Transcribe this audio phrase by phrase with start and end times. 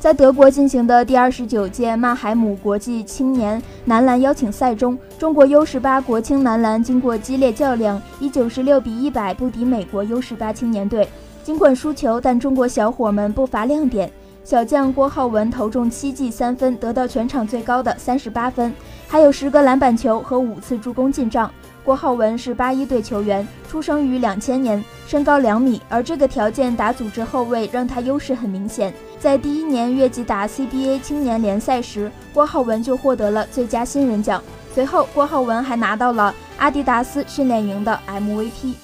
[0.00, 11.08] 在德国进行的第二十九届曼海姆国际青年男篮邀请赛中，中国 U 十八国青男篮经过激烈较量，以九十六比一百不敌美国 U 十八青年队。
[11.42, 14.08] 尽管输球，但中国小伙们不乏亮点。
[14.44, 18.72] 小将郭浩文投中七记三分，得到全场最高的三十八分，
[19.08, 21.50] 还有十个篮板球和五次助攻进账。
[21.82, 28.92] 郭浩文是八一队球员，出生于两千年，身高两米，而这个条件打组织后卫让他优势很明显。
[29.18, 34.42] 在第一年越级打 CBA 青年联赛时，郭浩文就获得了最佳新人奖。
[34.74, 38.74] 随后，郭浩文还拿到了阿迪达斯训练营的 MVP。